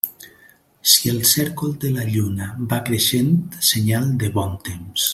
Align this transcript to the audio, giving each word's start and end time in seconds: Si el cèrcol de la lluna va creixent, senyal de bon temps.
Si 0.93 1.11
el 1.11 1.19
cèrcol 1.33 1.75
de 1.85 1.93
la 1.99 2.07
lluna 2.15 2.49
va 2.73 2.81
creixent, 2.89 3.33
senyal 3.73 4.13
de 4.25 4.35
bon 4.41 4.61
temps. 4.71 5.07